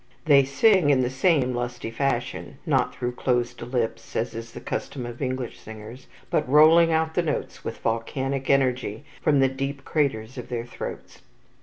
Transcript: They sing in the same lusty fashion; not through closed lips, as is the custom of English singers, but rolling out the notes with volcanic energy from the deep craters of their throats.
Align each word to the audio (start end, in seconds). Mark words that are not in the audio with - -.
They 0.25 0.45
sing 0.45 0.89
in 0.89 1.01
the 1.01 1.11
same 1.11 1.53
lusty 1.53 1.91
fashion; 1.91 2.57
not 2.65 2.95
through 2.95 3.11
closed 3.11 3.61
lips, 3.61 4.15
as 4.15 4.33
is 4.33 4.53
the 4.53 4.59
custom 4.59 5.05
of 5.05 5.21
English 5.21 5.59
singers, 5.59 6.07
but 6.31 6.49
rolling 6.49 6.91
out 6.91 7.13
the 7.13 7.21
notes 7.21 7.63
with 7.63 7.77
volcanic 7.77 8.49
energy 8.49 9.05
from 9.21 9.41
the 9.41 9.47
deep 9.47 9.85
craters 9.85 10.39
of 10.39 10.49
their 10.49 10.65
throats. 10.65 11.21